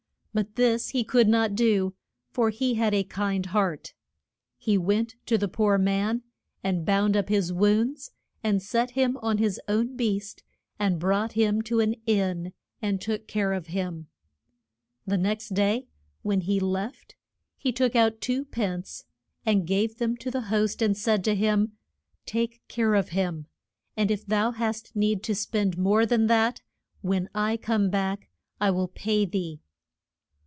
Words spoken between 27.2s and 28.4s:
I come back